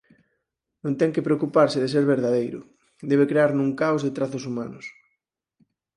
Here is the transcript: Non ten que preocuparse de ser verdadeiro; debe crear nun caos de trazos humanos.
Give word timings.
Non 0.83 0.93
ten 0.99 1.13
que 1.13 1.25
preocuparse 1.27 1.81
de 1.83 1.91
ser 1.93 2.03
verdadeiro; 2.13 2.59
debe 3.09 3.29
crear 3.31 3.51
nun 3.53 3.69
caos 3.81 4.01
de 4.03 4.13
trazos 4.17 4.43
humanos. 4.49 4.85